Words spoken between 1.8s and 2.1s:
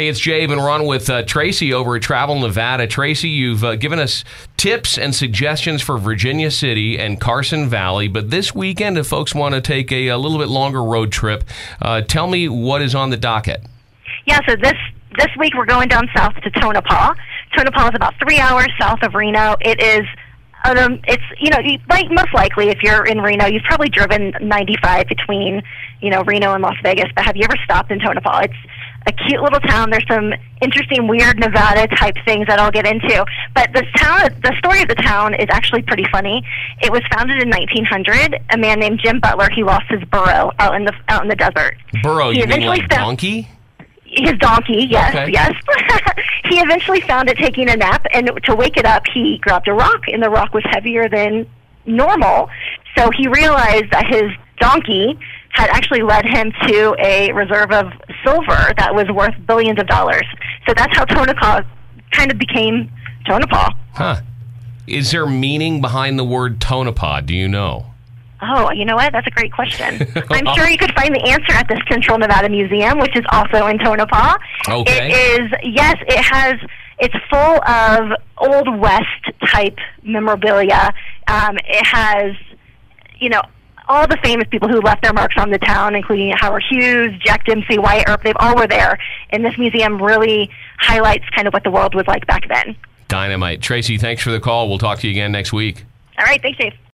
at